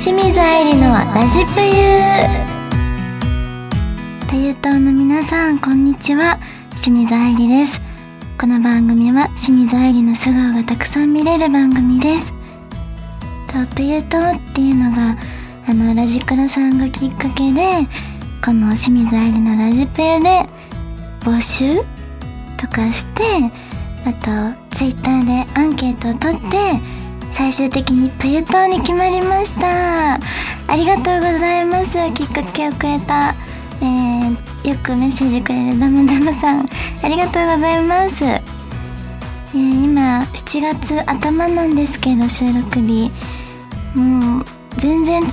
[0.00, 1.76] 清水愛理のラジプユ
[4.30, 6.38] というの皆さんこんにちは。
[6.70, 7.82] 清水愛理です。
[8.40, 12.32] この番組は清水愛理の素顔がたくさん見れる番組です。
[13.48, 15.18] とプユ党っていうのが
[15.68, 17.60] あのラジクロさんがきっかけで
[18.42, 20.48] この清水愛理のラジプユで
[21.20, 21.76] 募集
[22.56, 23.22] とかして
[24.06, 30.14] あとツイッターでアンケートを取って最終的にプユ島に決まりました。
[30.14, 31.96] ありがとうございます。
[32.12, 33.34] きっかけをくれた、
[33.80, 36.68] えー、よくメッセージくれるダムダムさん。
[37.02, 43.10] ありがとうございます、えー、今7月頭なんですけど収録日。
[43.94, 44.44] もう
[44.76, 45.30] 全然梅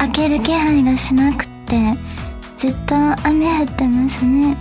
[0.00, 1.76] 雨明ける気配がしなくて
[2.56, 4.56] ずっと雨降ってますね。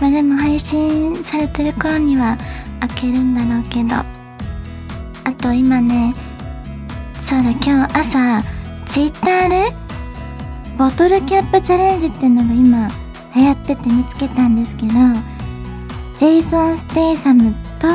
[0.00, 2.36] まあでも配信されてる頃には
[2.82, 4.17] 明けるんだろうけど。
[5.38, 6.14] と今ね
[7.20, 8.42] そうだ今日朝
[8.84, 9.76] ツイッターで
[10.76, 12.88] ボトルキャップチャレンジっていうのが今
[13.34, 14.88] 流行ってて見つけたんですけど
[16.16, 17.88] ジェイソン・ステイサムと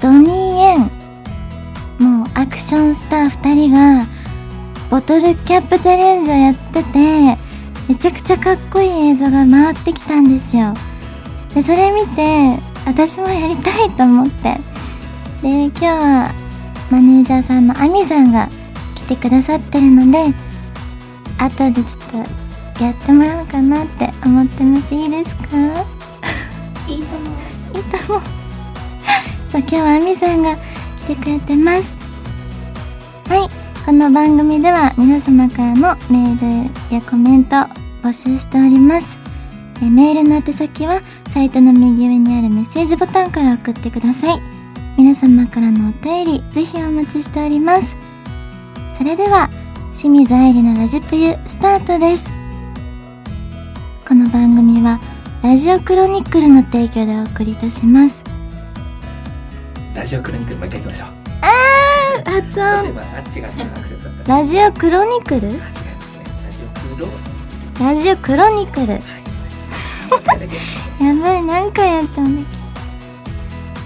[0.00, 0.80] ドニー・エン
[1.98, 4.06] もうアクションスター2人が
[4.90, 7.38] ボトルキャップチャレンジをやってて
[7.88, 10.74] めちゃくちゃかっこいい映像が回ってきたんですよ。
[11.54, 14.73] でそれ見て私もやりたいと思って。
[15.44, 16.34] で今日は
[16.90, 18.48] マネージャーさんのアミさんが
[18.94, 20.32] 来てくださってるので
[21.38, 22.26] 後でちょっ
[22.78, 24.94] とやってもらおうかなって思ってます。
[24.94, 25.42] いいですか？
[26.88, 27.28] いいと思
[27.74, 27.76] う。
[27.76, 28.22] いいと思う。
[29.52, 30.56] そう今日はアミさんが
[31.06, 31.94] 来てくれてます。
[33.28, 33.48] はい。
[33.84, 37.56] この番組では皆様からのメールやコメント
[38.02, 39.18] 募集しております。
[39.82, 44.53] えメールの宛先はサイトの右上にあるメッセージボタンから送ってください
[44.96, 47.96] 皆様からのお便りぜひお待ちしております。
[48.92, 49.48] それでは
[49.92, 52.30] 清水愛理のラジプユスタートです。
[54.06, 55.00] この番組は
[55.42, 58.22] ラジオクロニクルの提供でお送りいたします。
[59.94, 61.08] ラジオクロニクルもう一回行きましょう。
[61.42, 62.94] あー発音。
[64.26, 65.48] ラジオクロニクル？
[67.80, 68.92] ラジオクロニクル。
[71.04, 72.54] やばい何回やったんだっけ？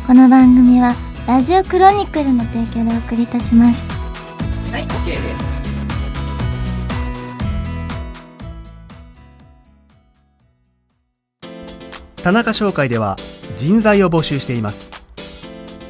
[0.06, 0.94] この番組は
[1.28, 3.87] ラジオクロニクルの提供でお送りいたします。
[4.72, 5.16] はい OK で
[12.17, 12.22] す。
[12.22, 13.17] 田中商会では
[13.59, 15.05] 人材を募集しています。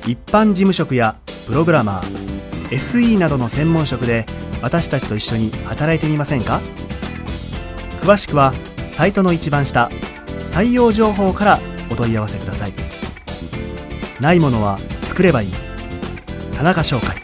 [0.08, 1.14] 一般事務職や
[1.46, 4.26] プログラマー SE などの専門職で
[4.60, 6.58] 私たちと一緒に働いてみませんか？
[8.00, 8.52] 詳しくは
[8.90, 9.88] サイトの一番下
[10.40, 11.60] 採用情報から
[11.92, 12.72] お問い合わせください。
[14.20, 14.76] ないものは
[15.18, 15.48] 作ればいい。
[16.56, 17.16] 田中商会。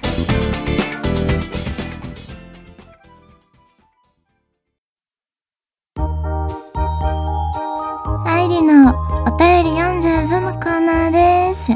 [8.26, 8.90] 愛理の
[9.26, 11.70] お便り読んじゃうぞのコーナーです。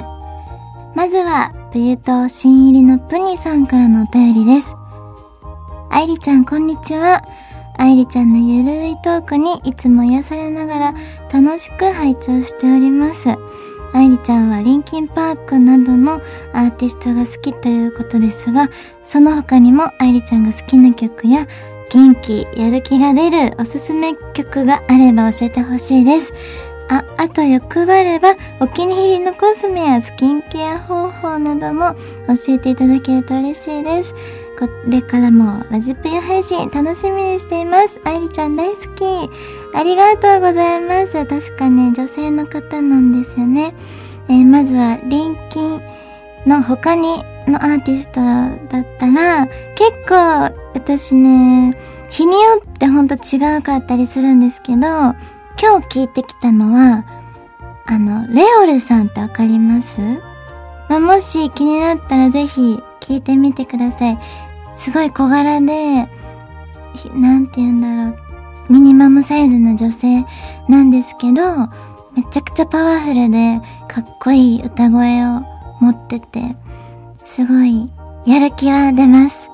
[0.96, 4.74] まずはプユと新入りのプニさんからのお便りです。
[5.88, 7.22] 愛理ちゃんこんにちは。
[7.76, 10.94] 愛理ちゃんのゆるいトークにいつも癒されながら
[11.32, 13.28] 楽しく拝聴しております。
[13.92, 16.14] 愛理ちゃんはリンキンパークなどの
[16.52, 18.68] アーティストが好きということですが
[19.04, 21.46] その他にも愛理ちゃんが好きな曲や
[21.90, 26.34] 元気、やる気が出るおすすめ曲があれば教えてほしいです。
[26.90, 31.94] あ、あと欲張ればお気に入りのコスメやスキンケア方法なども
[32.26, 34.14] 教えていただけると嬉しいです。
[34.58, 38.00] これからもラジプユ配信楽しみにしています。
[38.04, 39.04] 愛理ちゃん大好き。
[39.72, 41.24] ありがとうございます。
[41.26, 43.72] 確かね、女性の方なんですよね。
[44.28, 45.80] えーまずは、リンキン
[46.44, 51.78] の他にのアーティストだったら、結構私ね、
[52.10, 55.14] 日によってほんと違うかったりするんですけど、今
[55.80, 57.04] 日聞いてきたのは、
[57.86, 60.00] あの、レオルさんってわかります？
[60.88, 64.18] まあ、もし気になったらぜひ聞いてみてください。
[64.78, 66.08] すごい小柄で、
[67.12, 70.24] なんて言うんだろう、ミニマムサイズの女性
[70.68, 71.42] なんですけど、
[72.14, 75.42] めちゃくちゃパワフルでかっこいい歌声を
[75.80, 76.56] 持ってて、
[77.24, 77.90] すごい
[78.24, 79.50] やる気は出ます。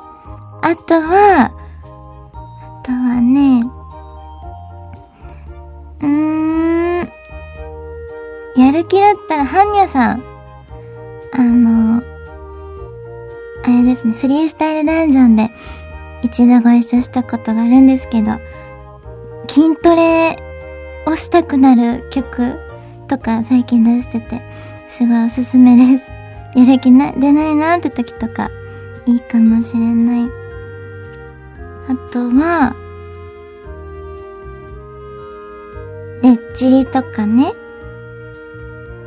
[0.62, 3.62] あとは、あとはね、
[6.00, 7.09] うーん、
[8.56, 10.23] やる気だったら、ハンニャさん。
[11.32, 12.13] あの、
[13.66, 15.49] あれですね、フリースタイルダンジョンで
[16.22, 18.32] 一度ご一緒したことがあるんですけど、
[19.49, 20.37] 筋トレ
[21.06, 22.61] をしたくなる曲
[23.08, 24.43] とか最近出してて、
[24.88, 26.11] すごいおすすめです。
[26.55, 28.50] やる気な、出ないなって時とか、
[29.06, 30.31] いいかもしれない。
[31.88, 32.76] あとは、
[36.22, 37.50] レッチリとかね。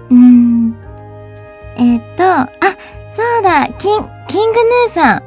[0.10, 0.75] うん。
[1.77, 2.50] えっ、と、あ、
[3.12, 4.17] そうだ、キン、
[4.98, 5.22] さん。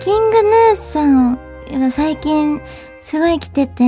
[0.00, 2.62] キングヌーさんは最近
[3.02, 3.84] すごい来てて、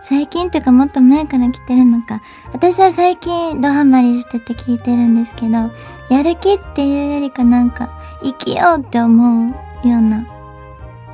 [0.00, 2.22] 最近というかもっと前から来てるのか。
[2.52, 5.72] 私は最近ドハマりしてて聞いてるんですけど、
[6.08, 7.90] やる気っていうよりかなんか、
[8.22, 10.24] 生きようって思うような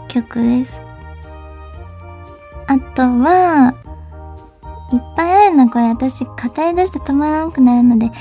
[0.09, 0.83] 曲です。
[2.67, 3.75] あとは、
[4.93, 5.89] いっぱいあるな、これ。
[5.89, 8.12] 私、語り出して止まらんくなるので、こ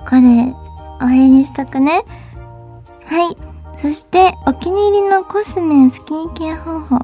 [0.00, 0.52] こで
[0.98, 2.02] 終わりにしとくね。
[3.06, 3.49] はい。
[3.80, 6.96] そして、お気に入りのコスメ、スキンケア方法。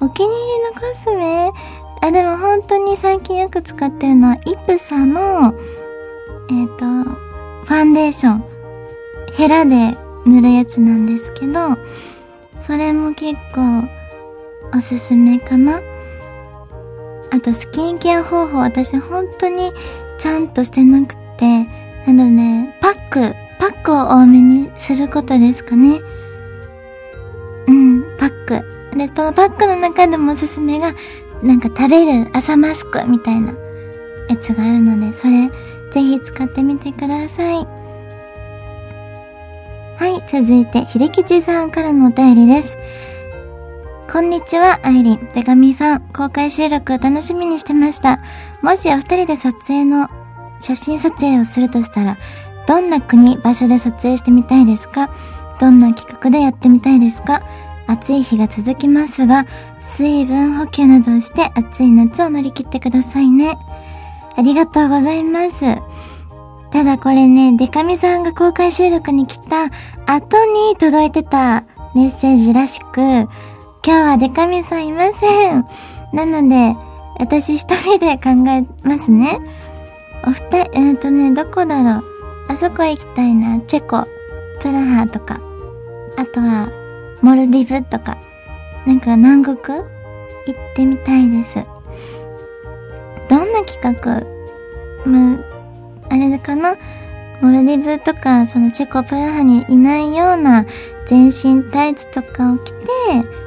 [0.00, 1.50] お気に入りのコスメ
[2.02, 5.54] あ、でも本当に最近よく使ってるのは、イプサの、
[6.50, 8.44] えっ、と、ファンデーション。
[9.36, 11.76] ヘラで塗るやつなんですけど、
[12.56, 13.88] それも結構、
[14.76, 15.80] おすすめかな。
[17.30, 19.72] あと、スキンケア方法、私本当に
[20.18, 21.64] ちゃんとしてなくって、
[22.06, 26.00] なのでね、パック、パックを多めにすることですかね。
[27.66, 28.96] うん、パック。
[28.96, 30.94] で、そのパックの中でもおすすめが、
[31.42, 33.52] なんか食べる朝マスクみたいな
[34.28, 35.50] やつがあるので、それ、
[35.92, 37.66] ぜひ使ってみてください。
[39.98, 42.76] はい、続いて、秀吉さんからのお便りです。
[44.12, 45.28] こんにちは、アイリン。
[45.34, 48.20] 手紙さん、公開収録楽しみにしてました。
[48.62, 50.08] もしお二人で撮影の、
[50.60, 52.16] 写真撮影をするとしたら、
[52.66, 55.10] どんな国、場所で撮影してみたいですか？
[55.60, 57.42] どんな企画でやってみたいですか？
[57.86, 59.46] 暑い日が続きますが、
[59.78, 63.56] 水分補給などをして暑い夏を乗り切ってくださいね。
[64.36, 65.64] ありがとうございます。
[66.72, 69.66] ただこれね、デカミさんが公開収録に来た
[70.12, 71.62] 後に届いてた
[71.94, 73.28] メッセージらしく、今
[73.84, 75.64] 日はデカミさんいません。
[76.12, 76.76] なので、
[77.20, 79.38] 私一人で考えますね。
[80.24, 82.15] お二人、えっ、とね、どこだろう？
[82.48, 83.60] あそこ行きたいな。
[83.60, 84.06] チェコ、
[84.60, 85.40] プラハとか。
[86.16, 86.70] あとは、
[87.22, 88.16] モルディブとか。
[88.86, 89.56] なんか南国？
[89.56, 91.56] 行ってみたいです。
[93.28, 94.22] どんな企画？
[95.04, 95.38] まあ、
[96.10, 96.76] あれかな？
[97.42, 100.64] モルディブとか、そのチェコプラハにいないような
[101.06, 102.76] 全身タイツとかを着て、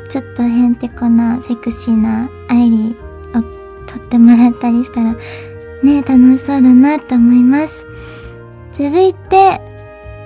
[0.09, 3.41] ちょっとへんてこなセクシーなアイリーを
[3.87, 5.15] 撮ってもらったりしたら、
[5.83, 7.85] ね楽しそうだなと思います。
[8.79, 9.59] 続いて、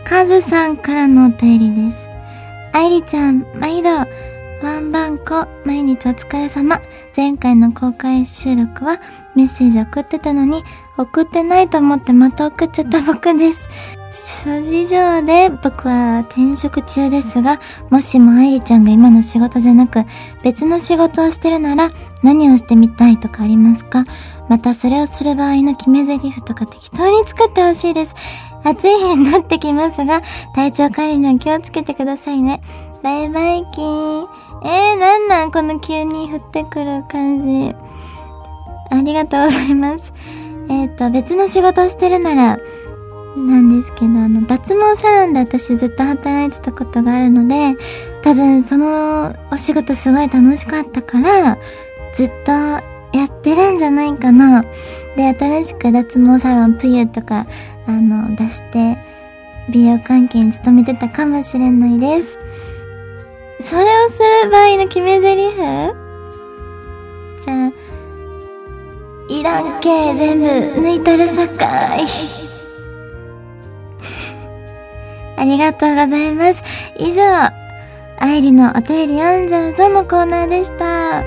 [0.05, 2.07] カズさんからのお便りです。
[2.71, 3.89] アイリちゃん、毎度、
[4.61, 6.79] ワンバンコ、毎日お疲れ様。
[7.17, 8.99] 前回の公開収録は
[9.35, 10.63] メッセージ送ってたのに、
[10.97, 13.67] 送ってないと思ってまた送っちゃった僕です。
[14.45, 17.59] 諸事情で僕は転職中ですが、
[17.89, 20.03] もしも愛理ちゃんが今の仕事じゃなく
[20.43, 21.89] 別の仕事をしてるなら
[22.21, 24.05] 何をしてみたいとかありますか？
[24.49, 28.13] またそれをする場合の決め台詞とか適当に作ってほしいです。
[28.63, 30.21] 暑い日になってきますが、
[30.53, 32.61] 体調管理には気をつけてくださいね。
[33.01, 34.27] バイバイキーン。
[34.65, 37.75] えー、なんなんこの急に降ってくる感じ。
[38.91, 40.13] ありがとうございます。
[40.69, 42.59] えっ、と、別の仕事をしてるなら、
[43.35, 47.75] なんですけど、あの、脱毛サロンで私ずっと働いてたことがあるので、
[48.21, 51.57] 多分そのお仕事すごい楽しかったから、
[52.13, 54.63] ずっとやってるんじゃないかな。
[55.15, 57.47] で、新しく脱毛サロンプユとか、
[57.87, 58.97] あの、出して、
[59.69, 62.37] 美容関係に勤めてたかもしれないです。
[63.59, 65.55] それをする場合の決め台詞？
[67.45, 67.71] じゃあ、
[69.33, 70.45] いらんけ全部
[70.87, 72.01] 抜いたるさかい。
[75.37, 76.63] ありがとうございます。
[76.99, 77.23] 以上、
[78.19, 81.23] 愛理のお便り読んじゃうぞのコーナーでした。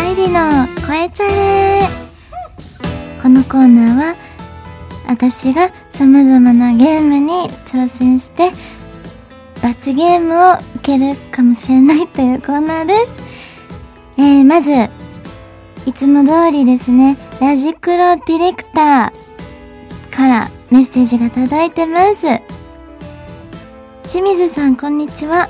[0.00, 1.82] 愛理の声チャレ
[3.22, 4.16] このコーナーは、
[5.06, 8.50] 私が様々なゲームに挑戦して、
[9.62, 13.20] 罰ゲームを受けるかもしれないというコーナーです。
[14.16, 14.70] えー、まず、
[15.86, 22.26] いつも通りですね、ラジクロディレクターからメッセージが届いてます。
[24.02, 25.48] 清水さん、こんにちは。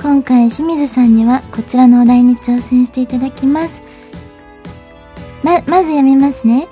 [0.00, 3.82] 今回清水さんにはこちらのお題に挑戦していただきます。
[5.42, 6.68] ま、まず読みますね。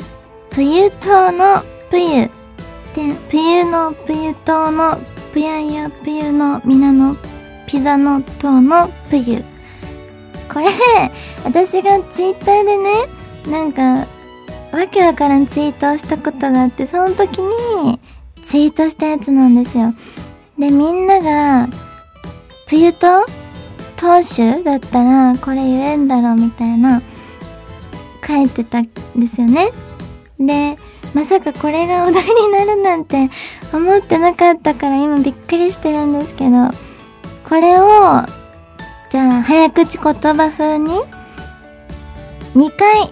[0.51, 2.31] ぷゆ島のぷゆ。
[2.95, 4.99] で、ぷゆのぷゆ島の
[5.37, 7.15] ぷややぷゆのみなの
[7.67, 9.45] ピザの塔のぷゆ。
[10.51, 10.67] これ、
[11.45, 12.91] 私がツイッターでね、
[13.47, 14.07] なんか、
[14.73, 18.01] わけわからんツイートをしたことがあって、その時に
[18.47, 19.93] ツイートしたやつなんですよ。
[20.59, 21.69] で、みんなが、
[22.67, 23.07] 冬と
[23.97, 27.03] 投手だったらこれ言えんだろうみたいな
[28.27, 29.69] 書いてたんですよね。
[30.41, 30.79] で、
[31.15, 33.31] まさかこれがお題になるなんて
[33.73, 36.71] 思ってなかったから今びっくりしてるんですけど、
[37.49, 37.83] これを、
[39.11, 40.91] じゃあ早口言葉風に
[42.55, 43.11] ？2回、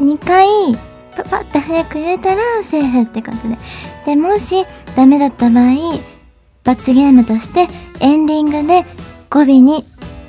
[0.00, 0.46] 2回、
[1.16, 3.58] パパって早く言えたらセーフってことで。
[4.06, 4.64] で、もし
[4.96, 5.74] ダメだった場合、
[6.64, 7.66] 罰ゲームとして
[8.00, 8.84] エンディングで
[9.30, 9.84] 語尾に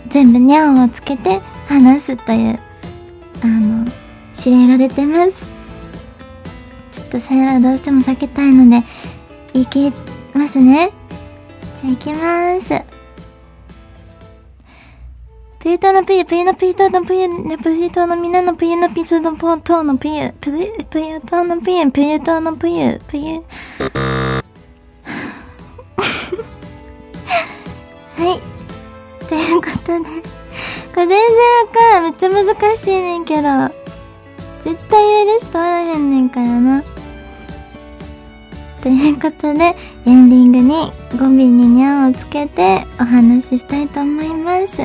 [0.08, 2.60] 全部にゃんをつけて話すという、
[3.44, 3.86] あの、
[4.36, 5.59] 指令が出てます。
[7.10, 8.86] ょっとそれはどうしても避けたいので、
[9.54, 9.94] 言い切り
[10.34, 10.92] ますね。
[11.82, 12.84] じゃあ行きます。
[15.60, 23.44] プユトのプユ、プユのプユトのプユ、プユトのみんなのプユのピスのポートのプユ、プユ、プユトのプユ、プユトのプユ、プユ。
[28.16, 29.26] はい。
[29.26, 30.06] ということで、
[30.94, 33.42] これ全然わかんめっちゃ難しいねんけど、
[34.62, 36.84] 絶対言える人おらへんねんからな。
[38.90, 39.76] ということで、
[40.08, 40.74] エンディングに
[41.16, 44.82] 語尾ににゃんをつけてお話ししたいと思います。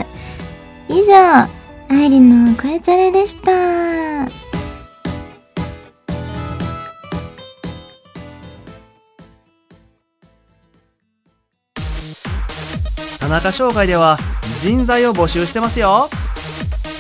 [0.90, 1.49] 以上、
[1.88, 3.50] 愛理の声チャレでした。
[13.20, 14.18] 田中商会では
[14.62, 16.11] 人材を募集してますよ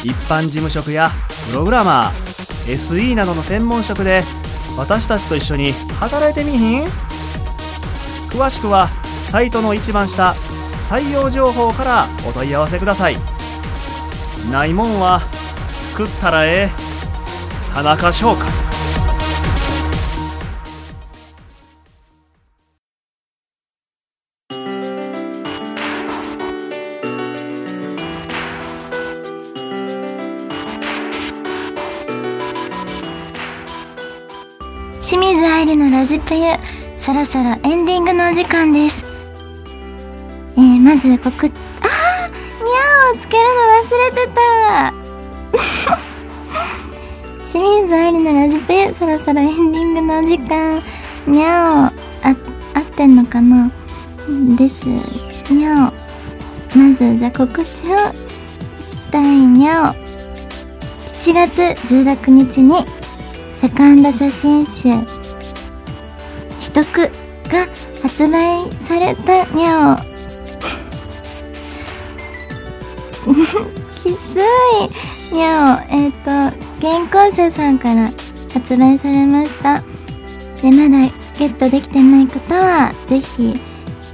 [0.02, 1.10] 一般事務職や
[1.50, 4.22] プログラマー SE などの専門職で
[4.76, 6.84] 私たちと一緒に働いてみひん？
[8.30, 8.88] 詳しくは
[9.30, 10.34] サイトの一番下
[10.90, 13.16] 採用情報からお問い合わせください。
[14.50, 15.20] ないもんは
[15.94, 16.70] 作ったらええ。
[17.74, 18.48] 田中商会
[35.06, 36.40] 清水愛理のラジプユ
[36.96, 39.04] そろそろエンディングのお時間です。
[40.56, 44.94] えー、まず告あーにゃーをつけるの忘れてた。
[47.52, 50.82] 清水愛理のラジプユそろそろエンディングのお時間。
[51.26, 52.34] にゃーあ
[52.72, 53.70] 合ってんのかな？
[54.56, 54.86] です。
[55.50, 57.66] にゃーまずじゃあ告知を
[58.80, 59.22] したい。
[59.22, 59.94] にゃー
[61.20, 61.60] 7月
[61.94, 62.86] 16日に
[63.64, 64.90] セカンド写真集
[66.60, 67.10] 「秘匿」
[67.48, 67.66] が
[68.02, 69.98] 発売されたにゃ
[73.26, 74.36] おきつ
[75.32, 75.34] い。
[75.34, 78.10] にゃおえっ、ー、と原稿者さんから
[78.52, 79.82] 発売されました。
[80.60, 83.58] でまだゲットできてない方はぜひ、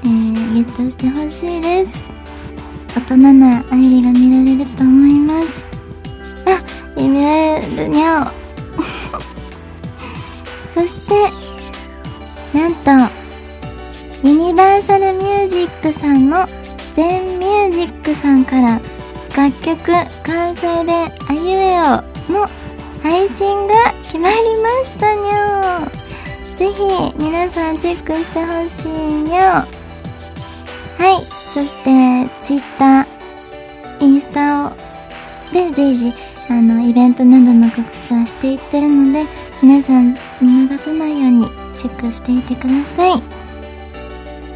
[0.05, 2.05] えー、ゲットしてほしいです。
[2.95, 5.65] 大人な愛理が見られると思います。
[6.47, 8.40] あ見られるにゃお
[10.81, 11.15] そして
[12.59, 12.91] なんと
[14.27, 16.47] ユニバーサルミュージックさんの
[16.95, 18.81] 全ミュージックさんから
[19.37, 20.93] 楽曲完成で
[21.29, 22.47] あゆえよの
[23.03, 29.67] 配信が決まりましたにょぜひ皆さんチェックしてほしいにょは
[30.99, 31.41] い。
[31.53, 31.91] そして
[32.41, 33.07] Twitter
[34.01, 34.71] インスタを
[35.53, 36.15] で随時
[36.49, 43.23] あのイベントなどの告知はしていってるので皆さん見逃さないようにチェックしていてください。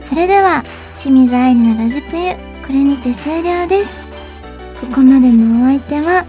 [0.03, 0.63] それでは
[0.95, 2.33] 清水愛理のラジプユ
[2.67, 3.99] これにて終了です。
[4.81, 6.25] ここまでのお相手は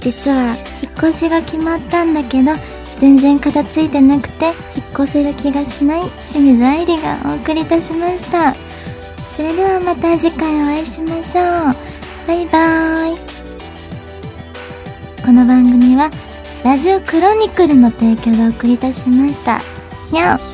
[0.00, 2.52] 実は引っ越しが決まったんだけど
[2.98, 4.54] 全然片付いてなくて引っ
[4.94, 8.54] 越せる気がしない清水愛理がお送りいたしました。
[9.36, 11.44] それではまた次回お会いしましょう。
[12.26, 13.18] バイバーイ。
[15.24, 16.10] この番組は
[16.62, 19.60] ラジオクロニクルの提供でお送りいたしました。
[20.12, 20.49] にゃお